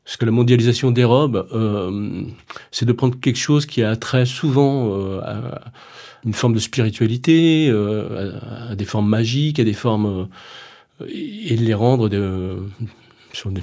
ce 0.04 0.16
que 0.16 0.24
la 0.24 0.32
mondialisation 0.32 0.90
dérobe, 0.90 1.46
euh, 1.52 2.24
c'est 2.72 2.84
de 2.84 2.92
prendre 2.92 3.18
quelque 3.20 3.38
chose 3.38 3.64
qui 3.64 3.82
a 3.82 3.94
trait 3.94 4.26
souvent 4.26 4.90
euh, 4.90 5.20
à 5.20 5.60
une 6.24 6.34
forme 6.34 6.54
de 6.54 6.58
spiritualité, 6.58 7.68
euh, 7.70 8.32
à, 8.70 8.74
des 8.74 8.84
formes 8.84 9.08
magiques, 9.08 9.60
à 9.60 9.64
des 9.64 9.72
formes 9.72 10.28
et 11.06 11.56
de 11.56 11.64
les 11.64 11.74
rendre 11.74 12.10
sur 13.32 13.52
des, 13.52 13.62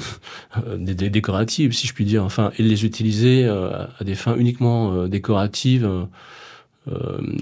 des, 0.95 1.09
décoratives, 1.09 1.74
si 1.74 1.86
je 1.86 1.93
puis 1.93 2.05
dire, 2.05 2.24
enfin, 2.24 2.51
et 2.57 2.63
de 2.63 2.67
les 2.69 2.86
utiliser 2.86 3.45
à 3.45 4.03
des 4.03 4.15
fins 4.15 4.36
uniquement 4.38 5.05
décoratives 5.07 5.88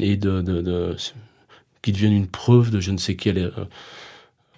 et 0.01 0.17
de, 0.17 0.41
de, 0.41 0.95
qui 1.85 1.91
deviennent 1.91 2.13
une 2.13 2.27
preuve 2.27 2.71
de 2.71 2.79
je 2.79 2.89
ne 2.89 2.97
sais 2.97 3.15
quelle 3.15 3.51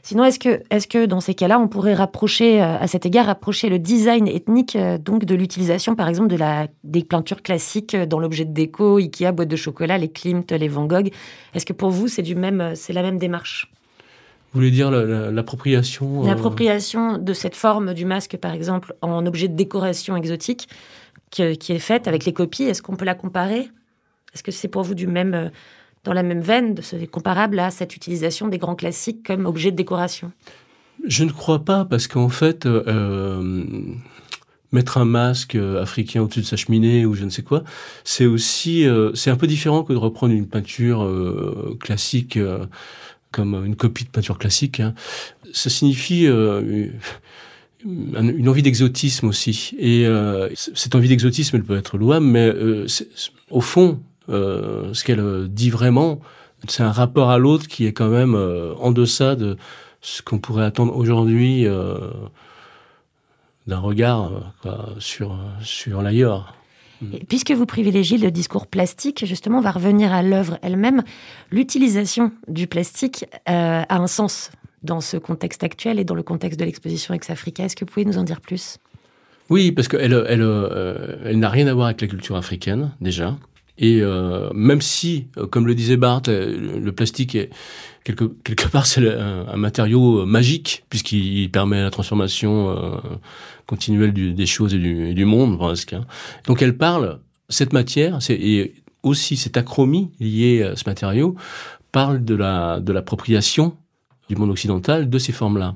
Sinon, 0.01 0.23
est-ce 0.23 0.39
que, 0.39 0.61
est 0.69 0.89
que 0.89 1.05
dans 1.05 1.19
ces 1.19 1.33
cas-là, 1.33 1.59
on 1.59 1.67
pourrait 1.67 1.93
rapprocher, 1.93 2.61
euh, 2.61 2.77
à 2.79 2.87
cet 2.87 3.05
égard, 3.05 3.25
rapprocher 3.25 3.67
le 3.67 3.77
design 3.77 4.29
ethnique 4.29 4.77
euh, 4.77 4.97
donc 4.97 5.25
de 5.25 5.35
l'utilisation, 5.35 5.97
par 5.97 6.07
exemple, 6.07 6.29
de 6.29 6.37
la, 6.37 6.67
des 6.85 7.03
peintures 7.03 7.41
classiques 7.41 7.93
euh, 7.93 8.05
dans 8.05 8.17
l'objet 8.17 8.45
de 8.45 8.53
déco, 8.53 8.99
Ikea, 8.99 9.33
boîte 9.33 9.49
de 9.49 9.57
chocolat, 9.57 9.97
les 9.97 10.07
Klimt, 10.07 10.49
les 10.49 10.69
Van 10.69 10.85
Gogh? 10.85 11.11
Est-ce 11.53 11.65
que 11.65 11.73
pour 11.73 11.89
vous, 11.89 12.07
c'est 12.07 12.21
du 12.21 12.35
même, 12.35 12.71
c'est 12.75 12.93
la 12.93 13.01
même 13.01 13.17
démarche? 13.17 13.69
Vous 14.53 14.61
voulez 14.61 14.71
dire 14.71 14.89
l'appropriation 14.89 16.23
L'appropriation 16.23 17.17
de 17.17 17.33
cette 17.33 17.57
forme 17.57 17.93
du 17.93 18.05
masque, 18.05 18.37
par 18.37 18.53
exemple, 18.53 18.95
en 19.01 19.25
objet 19.25 19.49
de 19.49 19.55
décoration 19.57 20.15
exotique, 20.15 20.69
qui, 21.31 21.57
qui 21.57 21.73
est 21.73 21.79
faite 21.79 22.07
avec 22.07 22.23
les 22.23 22.31
copies. 22.31 22.63
Est-ce 22.63 22.81
qu'on 22.81 22.95
peut 22.95 23.03
la 23.03 23.15
comparer? 23.15 23.69
Est-ce 24.33 24.41
que 24.41 24.51
c'est 24.51 24.69
pour 24.69 24.83
vous 24.83 24.95
du 24.95 25.07
même 25.07 25.51
dans 26.07 26.13
la 26.13 26.23
même 26.23 26.41
veine, 26.41 26.73
c'est 26.81 27.05
comparable 27.05 27.59
à 27.59 27.69
cette 27.69 27.95
utilisation 27.95 28.47
des 28.47 28.57
grands 28.57 28.75
classiques 28.75 29.27
comme 29.27 29.45
objet 29.45 29.71
de 29.71 29.75
décoration 29.75 30.31
Je 31.05 31.25
ne 31.25 31.31
crois 31.31 31.65
pas, 31.65 31.83
parce 31.83 32.07
qu'en 32.07 32.29
fait, 32.29 32.65
euh, 32.65 32.81
euh, 32.87 33.65
mettre 34.71 34.97
un 34.97 35.03
masque 35.03 35.55
euh, 35.55 35.81
africain 35.81 36.21
au-dessus 36.21 36.39
de 36.39 36.45
sa 36.45 36.55
cheminée 36.55 37.05
ou 37.05 37.13
je 37.13 37.25
ne 37.25 37.29
sais 37.29 37.41
quoi, 37.41 37.65
c'est 38.05 38.25
aussi, 38.25 38.85
c'est 39.15 39.29
un 39.29 39.35
peu 39.35 39.47
différent 39.47 39.83
que 39.83 39.91
de 39.91 39.97
reprendre 39.97 40.33
une 40.33 40.47
peinture 40.47 41.05
classique 41.81 42.39
comme 43.31 43.65
une 43.65 43.75
copie 43.75 44.05
de 44.05 44.09
peinture 44.09 44.37
classique. 44.37 44.79
Hein. 44.79 44.93
Ça 45.51 45.69
signifie 45.69 46.25
une 46.25 46.93
envie 48.47 48.63
d'exotisme 48.63 49.27
aussi. 49.27 49.75
Et 49.77 50.07
cette 50.55 50.95
envie 50.95 51.09
d'exotisme, 51.09 51.57
elle 51.57 51.65
peut 51.65 51.77
être 51.77 51.97
louable, 51.97 52.25
mais 52.25 52.53
au 53.49 53.59
fond, 53.59 53.99
euh, 54.29 54.93
ce 54.93 55.03
qu'elle 55.03 55.47
dit 55.47 55.69
vraiment, 55.69 56.19
c'est 56.67 56.83
un 56.83 56.91
rapport 56.91 57.29
à 57.29 57.37
l'autre 57.37 57.67
qui 57.67 57.85
est 57.85 57.93
quand 57.93 58.09
même 58.09 58.35
euh, 58.35 58.73
en 58.75 58.91
deçà 58.91 59.35
de 59.35 59.57
ce 60.01 60.21
qu'on 60.21 60.39
pourrait 60.39 60.65
attendre 60.65 60.95
aujourd'hui 60.95 61.65
euh, 61.65 61.97
d'un 63.67 63.79
regard 63.79 64.31
sur, 64.99 65.37
sur 65.61 66.01
l'ailleurs. 66.01 66.53
puisque 67.27 67.51
vous 67.51 67.65
privilégiez 67.65 68.17
le 68.17 68.31
discours 68.31 68.67
plastique, 68.67 69.25
justement, 69.25 69.59
on 69.59 69.61
va 69.61 69.71
revenir 69.71 70.13
à 70.13 70.23
l'œuvre 70.23 70.57
elle-même. 70.61 71.03
L'utilisation 71.51 72.31
du 72.47 72.67
plastique 72.67 73.25
a 73.45 73.93
un 73.93 74.07
sens 74.07 74.51
dans 74.83 75.01
ce 75.01 75.17
contexte 75.17 75.63
actuel 75.63 75.99
et 75.99 76.05
dans 76.05 76.15
le 76.15 76.23
contexte 76.23 76.59
de 76.59 76.65
l'exposition 76.65 77.13
ex-Africa. 77.13 77.65
Est-ce 77.65 77.75
que 77.75 77.83
vous 77.83 77.91
pouvez 77.91 78.05
nous 78.05 78.17
en 78.17 78.23
dire 78.23 78.39
plus? 78.39 78.77
Oui, 79.49 79.71
parce 79.71 79.87
qu'elle 79.87 80.13
elle, 80.27 81.19
elle 81.25 81.39
n'a 81.39 81.49
rien 81.49 81.67
à 81.67 81.73
voir 81.73 81.87
avec 81.87 81.99
la 82.01 82.07
culture 82.07 82.37
africaine, 82.37 82.91
déjà. 83.01 83.35
Et 83.77 84.01
euh, 84.01 84.49
même 84.53 84.81
si, 84.81 85.27
euh, 85.37 85.45
comme 85.45 85.67
le 85.67 85.75
disait 85.75 85.97
Barthes, 85.97 86.29
euh, 86.29 86.79
le 86.79 86.91
plastique 86.91 87.35
est 87.35 87.49
quelque, 88.03 88.25
quelque 88.43 88.67
part 88.71 88.87
c'est 88.87 89.07
un, 89.07 89.55
matériau 89.55 90.25
magique 90.25 90.85
puisqu'il 90.89 91.51
permet 91.51 91.81
la 91.81 91.91
transformation 91.91 92.69
euh, 92.69 92.97
continuelle 93.65 94.13
des 94.13 94.45
choses 94.45 94.73
et 94.73 94.79
du, 94.79 95.13
du 95.13 95.25
monde 95.25 95.57
presque. 95.57 95.93
Hein. 95.93 96.05
Donc 96.47 96.61
elle 96.61 96.77
parle 96.77 97.19
cette 97.49 97.73
matière 97.73 98.19
et 98.29 98.73
aussi 99.03 99.37
cette 99.37 99.57
acromie 99.57 100.11
liée 100.19 100.63
à 100.63 100.75
ce 100.75 100.83
matériau 100.87 101.35
parle 101.91 102.23
de 102.23 102.35
la 102.35 102.79
de 102.79 102.91
l'appropriation 102.91 103.77
du 104.27 104.35
monde 104.35 104.49
occidental 104.49 105.09
de 105.09 105.19
ces 105.19 105.31
formes-là. 105.31 105.75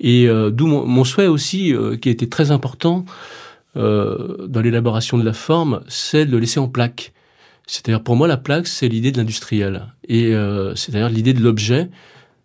Et 0.00 0.28
euh, 0.28 0.50
d'où 0.50 0.66
mon, 0.66 0.86
mon, 0.86 1.04
souhait 1.04 1.26
aussi, 1.26 1.74
qui 2.00 2.08
été 2.08 2.28
très 2.28 2.50
important, 2.52 3.04
euh, 3.78 4.46
dans 4.48 4.60
l'élaboration 4.60 5.18
de 5.18 5.24
la 5.24 5.32
forme, 5.32 5.82
c'est 5.88 6.26
de 6.26 6.32
le 6.32 6.40
laisser 6.40 6.58
en 6.58 6.68
plaque. 6.68 7.12
C'est-à-dire, 7.66 8.02
pour 8.02 8.16
moi, 8.16 8.26
la 8.26 8.36
plaque, 8.36 8.66
c'est 8.66 8.88
l'idée 8.88 9.12
de 9.12 9.18
l'industriel. 9.18 9.86
Et 10.08 10.34
euh, 10.34 10.74
c'est-à-dire 10.74 11.08
l'idée 11.08 11.32
de 11.32 11.42
l'objet 11.42 11.90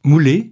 moulé, 0.03 0.51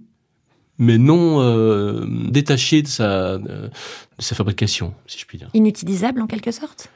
mais 0.78 0.98
non 0.98 1.40
euh, 1.40 2.04
détaché 2.30 2.82
de 2.82 2.88
sa, 2.88 3.38
de 3.38 3.70
sa 4.18 4.34
fabrication, 4.34 4.94
si 5.06 5.18
je 5.18 5.26
puis 5.26 5.38
dire. 5.38 5.50
Inutilisable, 5.54 6.20
en 6.20 6.26
quelque 6.26 6.50
sorte? 6.50 6.88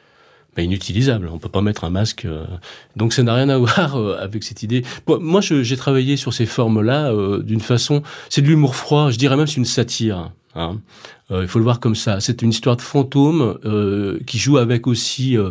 Ben, 0.56 0.64
inutilisable. 0.64 1.28
On 1.30 1.38
peut 1.38 1.50
pas 1.50 1.60
mettre 1.60 1.84
un 1.84 1.90
masque. 1.90 2.26
Donc 2.96 3.12
ça 3.12 3.22
n'a 3.22 3.34
rien 3.34 3.50
à 3.50 3.58
voir 3.58 3.96
avec 4.18 4.42
cette 4.42 4.62
idée. 4.62 4.84
Moi, 5.06 5.42
j'ai 5.42 5.76
travaillé 5.76 6.16
sur 6.16 6.32
ces 6.32 6.46
formes-là 6.46 7.12
d'une 7.42 7.60
façon. 7.60 8.02
C'est 8.30 8.40
de 8.40 8.48
l'humour 8.48 8.74
froid. 8.74 9.10
Je 9.10 9.18
dirais 9.18 9.36
même 9.36 9.46
c'est 9.46 9.58
une 9.58 9.66
satire. 9.66 10.32
Hein. 10.56 10.80
Euh, 11.30 11.42
il 11.42 11.48
faut 11.48 11.58
le 11.58 11.64
voir 11.64 11.80
comme 11.80 11.94
ça. 11.94 12.20
C'est 12.20 12.42
une 12.42 12.50
histoire 12.50 12.76
de 12.76 12.82
fantôme 12.82 13.58
euh, 13.64 14.18
qui 14.26 14.38
joue 14.38 14.58
avec 14.58 14.86
aussi 14.86 15.36
euh, 15.36 15.50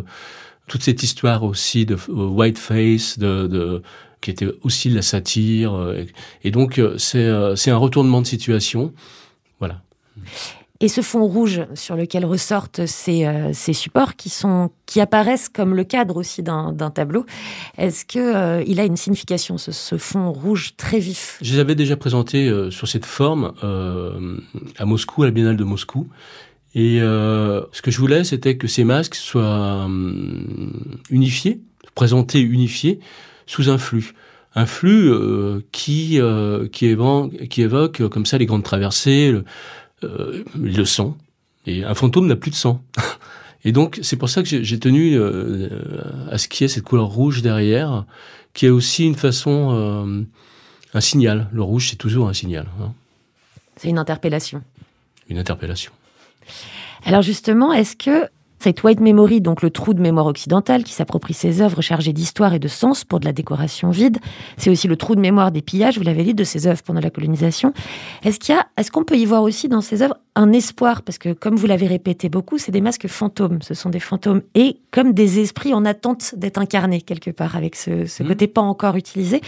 toute 0.68 0.82
cette 0.82 1.02
histoire 1.02 1.44
aussi 1.44 1.86
de 1.86 1.96
whiteface, 2.08 3.18
de, 3.18 3.82
qui 4.20 4.30
était 4.30 4.48
aussi 4.62 4.90
la 4.90 5.02
satire. 5.02 5.94
et 6.42 6.50
donc 6.50 6.80
c'est 6.98 7.28
un 7.28 7.76
retournement 7.76 8.20
de 8.20 8.26
situation. 8.26 8.92
Voilà. 9.60 9.80
Et 10.80 10.88
ce 10.88 11.00
fond 11.00 11.24
rouge 11.24 11.62
sur 11.74 11.96
lequel 11.96 12.24
ressortent 12.24 12.84
ces, 12.86 13.24
euh, 13.24 13.52
supports 13.52 14.12
qui, 14.16 15.00
apparaissent 15.00 15.48
comme 15.48 15.74
le 15.74 15.84
cadre 15.84 16.16
aussi 16.16 16.42
d'un 16.42 16.90
tableau, 16.94 17.24
est-ce 17.78 18.04
qu'il 18.04 18.20
euh, 18.20 18.62
a 18.78 18.84
une 18.84 18.96
signification, 18.96 19.56
ce, 19.58 19.96
fond 19.96 20.32
rouge 20.32 20.74
très 20.76 20.98
vif? 20.98 21.38
Je 21.40 21.54
les 21.54 21.60
avais 21.60 21.74
déjà 21.74 21.96
présentés 21.96 22.48
euh, 22.48 22.70
sur 22.70 22.88
cette 22.88 23.06
forme 23.06 23.54
à 23.62 24.84
Moscou, 24.84 25.22
à 25.22 25.26
la 25.26 25.32
Biennale 25.32 25.56
de 25.56 25.64
Moscou. 25.64 26.08
Et 26.74 26.98
ce 26.98 27.82
que 27.82 27.90
je 27.90 27.98
voulais, 27.98 28.22
c'était 28.24 28.58
que 28.58 28.66
ces 28.66 28.84
masques 28.84 29.14
soient 29.14 29.88
unifiés, 31.08 31.60
présentés 31.94 32.40
unifiés, 32.40 33.00
sous 33.46 33.70
un 33.70 33.78
flux 33.78 34.12
un 34.58 34.64
flux 34.64 35.12
qui 35.70 36.16
évoque, 36.16 38.08
comme 38.08 38.26
ça 38.26 38.38
les 38.38 38.46
grandes 38.46 38.62
traversées, 38.62 39.34
euh, 40.04 40.44
le 40.58 40.84
sang. 40.84 41.16
Et 41.66 41.84
un 41.84 41.94
fantôme 41.94 42.26
n'a 42.26 42.36
plus 42.36 42.50
de 42.50 42.56
sang. 42.56 42.82
Et 43.64 43.72
donc, 43.72 43.98
c'est 44.02 44.16
pour 44.16 44.28
ça 44.28 44.42
que 44.42 44.48
j'ai 44.48 44.78
tenu 44.78 45.14
euh, 45.16 45.68
à 46.30 46.38
ce 46.38 46.46
qu'il 46.46 46.62
y 46.62 46.66
ait 46.66 46.68
cette 46.68 46.84
couleur 46.84 47.06
rouge 47.06 47.42
derrière, 47.42 48.04
qui 48.54 48.66
est 48.66 48.70
aussi 48.70 49.04
une 49.04 49.16
façon, 49.16 49.70
euh, 49.72 50.22
un 50.94 51.00
signal. 51.00 51.48
Le 51.52 51.62
rouge, 51.62 51.90
c'est 51.90 51.96
toujours 51.96 52.28
un 52.28 52.32
signal. 52.32 52.68
Hein. 52.80 52.92
C'est 53.76 53.88
une 53.88 53.98
interpellation. 53.98 54.62
Une 55.28 55.38
interpellation. 55.38 55.90
Alors 57.04 57.22
justement, 57.22 57.72
est-ce 57.72 57.96
que 57.96 58.28
cette 58.66 58.82
white 58.82 58.98
memory, 58.98 59.40
donc 59.40 59.62
le 59.62 59.70
trou 59.70 59.94
de 59.94 60.00
mémoire 60.00 60.26
occidental 60.26 60.82
qui 60.82 60.92
s'approprie 60.92 61.34
ses 61.34 61.62
œuvres 61.62 61.82
chargées 61.82 62.12
d'histoire 62.12 62.52
et 62.52 62.58
de 62.58 62.66
sens 62.66 63.04
pour 63.04 63.20
de 63.20 63.24
la 63.24 63.32
décoration 63.32 63.90
vide, 63.90 64.18
c'est 64.56 64.70
aussi 64.70 64.88
le 64.88 64.96
trou 64.96 65.14
de 65.14 65.20
mémoire 65.20 65.52
des 65.52 65.62
pillages, 65.62 65.98
vous 65.98 66.02
l'avez 66.02 66.24
dit, 66.24 66.34
de 66.34 66.42
ces 66.42 66.66
œuvres 66.66 66.82
pendant 66.82 66.98
la 66.98 67.10
colonisation. 67.10 67.72
Est-ce 68.24 68.40
qu'il 68.40 68.56
y 68.56 68.58
a, 68.58 68.66
est-ce 68.76 68.90
qu'on 68.90 69.04
peut 69.04 69.18
y 69.18 69.24
voir 69.24 69.44
aussi 69.44 69.68
dans 69.68 69.82
ces 69.82 70.02
œuvres 70.02 70.16
un 70.34 70.52
espoir? 70.52 71.02
Parce 71.02 71.16
que 71.16 71.32
comme 71.32 71.54
vous 71.54 71.68
l'avez 71.68 71.86
répété 71.86 72.28
beaucoup, 72.28 72.58
c'est 72.58 72.72
des 72.72 72.80
masques 72.80 73.06
fantômes, 73.06 73.62
ce 73.62 73.74
sont 73.74 73.88
des 73.88 74.00
fantômes 74.00 74.42
et 74.56 74.80
comme 74.90 75.12
des 75.12 75.38
esprits 75.38 75.72
en 75.72 75.84
attente 75.84 76.34
d'être 76.36 76.58
incarnés 76.58 77.02
quelque 77.02 77.30
part 77.30 77.54
avec 77.54 77.76
ce, 77.76 78.06
ce 78.06 78.24
mmh. 78.24 78.26
côté 78.26 78.46
pas 78.48 78.62
encore 78.62 78.96
utilisé. 78.96 79.42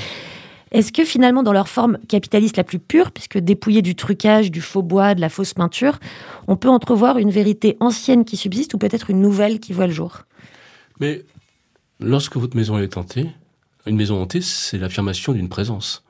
Est-ce 0.70 0.92
que 0.92 1.04
finalement, 1.04 1.42
dans 1.42 1.52
leur 1.52 1.68
forme 1.68 1.98
capitaliste 2.08 2.56
la 2.56 2.64
plus 2.64 2.78
pure, 2.78 3.10
puisque 3.10 3.38
dépouillée 3.38 3.82
du 3.82 3.94
trucage, 3.94 4.50
du 4.50 4.60
faux 4.60 4.82
bois, 4.82 5.14
de 5.14 5.20
la 5.20 5.28
fausse 5.28 5.54
peinture, 5.54 5.98
on 6.46 6.56
peut 6.56 6.68
entrevoir 6.68 7.18
une 7.18 7.30
vérité 7.30 7.76
ancienne 7.80 8.25
qui 8.25 8.37
subsiste 8.37 8.75
ou 8.75 8.78
peut-être 8.78 9.10
une 9.10 9.20
nouvelle 9.20 9.60
qui 9.60 9.72
voit 9.72 9.87
le 9.87 9.92
jour? 9.92 10.25
Mais 11.00 11.25
lorsque 12.00 12.37
votre 12.37 12.56
maison 12.56 12.78
est 12.78 12.96
hantée, 12.96 13.28
une 13.87 13.96
maison 13.96 14.20
hantée, 14.20 14.40
c'est 14.40 14.78
l'affirmation 14.78 15.32
d'une 15.32 15.48
présence 15.48 16.04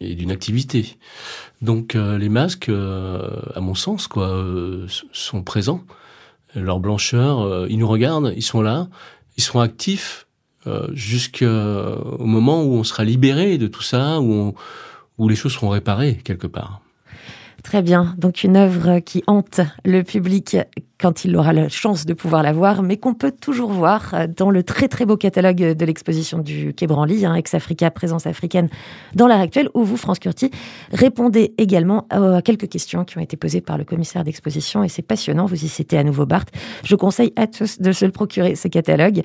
et 0.00 0.14
d'une 0.14 0.30
activité. 0.30 0.96
Donc 1.60 1.94
euh, 1.94 2.18
les 2.18 2.28
masques, 2.28 2.68
euh, 2.68 3.40
à 3.54 3.60
mon 3.60 3.74
sens, 3.74 4.06
quoi, 4.08 4.28
euh, 4.28 4.86
sont 5.12 5.42
présents. 5.42 5.82
Leur 6.54 6.80
blancheur, 6.80 7.66
ils 7.70 7.78
nous 7.78 7.88
regardent, 7.88 8.34
ils 8.36 8.42
sont 8.42 8.60
là, 8.60 8.88
ils 9.38 9.42
sont 9.42 9.58
actifs, 9.58 10.26
euh, 10.66 10.88
jusqu'au 10.92 11.46
moment 12.24 12.62
où 12.62 12.74
on 12.74 12.84
sera 12.84 13.04
libéré 13.04 13.58
de 13.58 13.66
tout 13.66 13.82
ça, 13.82 14.20
où, 14.20 14.54
où 15.18 15.28
les 15.28 15.36
choses 15.36 15.52
seront 15.52 15.70
réparées 15.70 16.20
quelque 16.24 16.46
part. 16.46 16.80
Très 17.62 17.82
bien. 17.82 18.14
Donc 18.18 18.42
une 18.42 18.56
œuvre 18.56 18.98
qui 18.98 19.22
hante 19.26 19.60
le 19.84 20.02
public 20.02 20.56
quand 21.02 21.24
il 21.24 21.36
aura 21.36 21.52
la 21.52 21.68
chance 21.68 22.06
de 22.06 22.14
pouvoir 22.14 22.44
la 22.44 22.52
voir, 22.52 22.84
mais 22.84 22.96
qu'on 22.96 23.12
peut 23.12 23.32
toujours 23.32 23.72
voir 23.72 24.14
dans 24.36 24.50
le 24.50 24.62
très 24.62 24.86
très 24.86 25.04
beau 25.04 25.16
catalogue 25.16 25.56
de 25.56 25.84
l'exposition 25.84 26.38
du 26.38 26.72
Quai 26.74 26.86
Branly, 26.86 27.26
hein, 27.26 27.34
Ex-Africa, 27.34 27.90
présence 27.90 28.28
africaine 28.28 28.68
dans 29.16 29.26
l'art 29.26 29.40
actuel, 29.40 29.68
où 29.74 29.82
vous, 29.82 29.96
France 29.96 30.20
Curti, 30.20 30.52
répondez 30.92 31.54
également 31.58 32.06
à 32.10 32.40
quelques 32.40 32.68
questions 32.68 33.04
qui 33.04 33.18
ont 33.18 33.20
été 33.20 33.36
posées 33.36 33.60
par 33.60 33.78
le 33.78 33.84
commissaire 33.84 34.22
d'exposition, 34.22 34.84
et 34.84 34.88
c'est 34.88 35.02
passionnant, 35.02 35.46
vous 35.46 35.64
y 35.64 35.68
citez 35.68 35.98
à 35.98 36.04
nouveau 36.04 36.24
Barthes. 36.24 36.52
Je 36.84 36.94
conseille 36.94 37.32
à 37.34 37.48
tous 37.48 37.80
de 37.80 37.90
se 37.90 38.04
le 38.04 38.12
procurer, 38.12 38.54
ce 38.54 38.68
catalogue, 38.68 39.22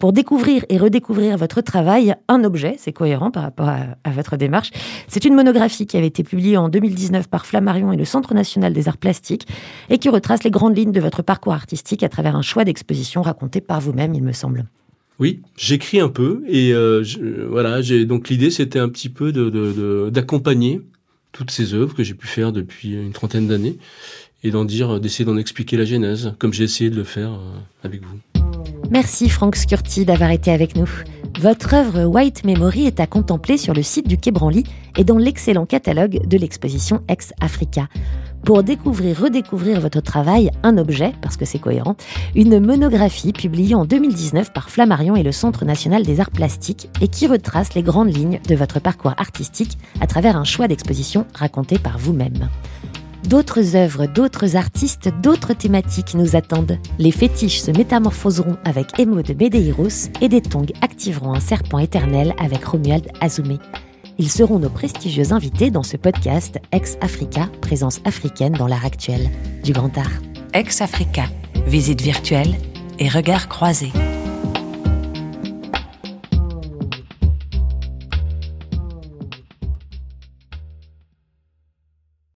pour 0.00 0.14
découvrir 0.14 0.64
et 0.70 0.78
redécouvrir 0.78 1.36
votre 1.36 1.60
travail, 1.60 2.14
un 2.28 2.42
objet, 2.42 2.76
c'est 2.78 2.92
cohérent 2.92 3.30
par 3.30 3.42
rapport 3.42 3.68
à 3.68 4.10
votre 4.10 4.38
démarche. 4.38 4.70
C'est 5.08 5.26
une 5.26 5.34
monographie 5.34 5.86
qui 5.86 5.98
avait 5.98 6.06
été 6.06 6.22
publiée 6.22 6.56
en 6.56 6.70
2019 6.70 7.28
par 7.28 7.44
Flammarion 7.44 7.92
et 7.92 7.96
le 7.96 8.06
Centre 8.06 8.32
national 8.32 8.72
des 8.72 8.88
arts 8.88 8.96
plastiques, 8.96 9.46
et 9.90 9.98
qui 9.98 10.08
retrace 10.08 10.42
les 10.42 10.50
grandes 10.50 10.76
lignes 10.76 10.92
de 10.92 11.00
votre 11.00 11.17
parcours 11.22 11.52
artistique 11.52 12.02
à 12.02 12.08
travers 12.08 12.36
un 12.36 12.42
choix 12.42 12.64
d'exposition 12.64 13.22
raconté 13.22 13.60
par 13.60 13.80
vous-même, 13.80 14.14
il 14.14 14.22
me 14.22 14.32
semble. 14.32 14.66
Oui, 15.18 15.42
j'écris 15.56 16.00
un 16.00 16.08
peu 16.08 16.42
et 16.46 16.72
euh, 16.72 17.02
voilà, 17.50 17.82
j'ai 17.82 18.04
donc 18.04 18.28
l'idée 18.28 18.50
c'était 18.50 18.78
un 18.78 18.88
petit 18.88 19.08
peu 19.08 19.32
de 19.32 20.10
d'accompagner 20.10 20.80
toutes 21.32 21.50
ces 21.50 21.74
œuvres 21.74 21.94
que 21.94 22.02
j'ai 22.02 22.14
pu 22.14 22.26
faire 22.26 22.52
depuis 22.52 22.92
une 22.94 23.12
trentaine 23.12 23.48
d'années 23.48 23.78
et 24.44 24.50
d'en 24.50 24.64
dire, 24.64 25.00
d'essayer 25.00 25.24
d'en 25.24 25.36
expliquer 25.36 25.76
la 25.76 25.84
genèse, 25.84 26.34
comme 26.38 26.52
j'ai 26.52 26.64
essayé 26.64 26.90
de 26.90 26.96
le 26.96 27.04
faire 27.04 27.32
euh, 27.32 27.58
avec 27.82 28.02
vous. 28.02 28.18
Merci 28.90 29.28
Franck 29.28 29.56
Scurti 29.56 30.04
d'avoir 30.04 30.30
été 30.30 30.50
avec 30.50 30.76
nous. 30.76 30.88
Votre 31.40 31.74
œuvre 31.74 32.04
White 32.04 32.44
Memory 32.44 32.86
est 32.86 33.00
à 33.00 33.06
contempler 33.06 33.58
sur 33.58 33.74
le 33.74 33.82
site 33.82 34.08
du 34.08 34.16
Quai 34.16 34.30
Branly 34.30 34.64
et 34.96 35.04
dans 35.04 35.18
l'excellent 35.18 35.66
catalogue 35.66 36.26
de 36.26 36.38
l'exposition 36.38 37.02
Ex 37.08 37.32
Africa. 37.40 37.88
Pour 38.44 38.62
découvrir, 38.62 39.20
redécouvrir 39.20 39.80
votre 39.80 40.00
travail, 40.00 40.50
un 40.62 40.78
objet, 40.78 41.12
parce 41.20 41.36
que 41.36 41.44
c'est 41.44 41.58
cohérent, 41.58 41.96
une 42.34 42.60
monographie 42.60 43.32
publiée 43.32 43.74
en 43.74 43.84
2019 43.84 44.52
par 44.52 44.70
Flammarion 44.70 45.16
et 45.16 45.22
le 45.22 45.32
Centre 45.32 45.64
national 45.64 46.02
des 46.02 46.20
arts 46.20 46.30
plastiques 46.30 46.88
et 47.00 47.08
qui 47.08 47.26
retrace 47.26 47.74
les 47.74 47.82
grandes 47.82 48.14
lignes 48.16 48.40
de 48.48 48.54
votre 48.54 48.80
parcours 48.80 49.14
artistique 49.18 49.76
à 50.00 50.06
travers 50.06 50.36
un 50.36 50.44
choix 50.44 50.68
d'exposition 50.68 51.26
raconté 51.34 51.78
par 51.78 51.98
vous-même. 51.98 52.48
D'autres 53.28 53.76
œuvres, 53.76 54.06
d'autres 54.06 54.56
artistes, 54.56 55.10
d'autres 55.22 55.52
thématiques 55.52 56.14
nous 56.14 56.34
attendent. 56.34 56.78
Les 56.98 57.10
fétiches 57.10 57.60
se 57.60 57.70
métamorphoseront 57.70 58.56
avec 58.64 58.98
Emo 58.98 59.20
de 59.20 59.34
Medeiros 59.34 60.08
et 60.22 60.28
des 60.28 60.40
tongs 60.40 60.72
activeront 60.80 61.34
un 61.34 61.40
serpent 61.40 61.78
éternel 61.78 62.32
avec 62.38 62.64
Romuald 62.64 63.08
Azoumé. 63.20 63.58
Ils 64.20 64.30
seront 64.30 64.58
nos 64.58 64.68
prestigieux 64.68 65.32
invités 65.32 65.70
dans 65.70 65.84
ce 65.84 65.96
podcast 65.96 66.58
Ex-Africa, 66.72 67.48
présence 67.60 68.00
africaine 68.04 68.52
dans 68.52 68.66
l'art 68.66 68.84
actuel 68.84 69.30
du 69.62 69.72
grand 69.72 69.96
art. 69.96 70.10
Ex-Africa, 70.54 71.26
visite 71.66 72.00
virtuelle 72.00 72.56
et 72.98 73.08
regard 73.08 73.48
croisés. 73.48 73.92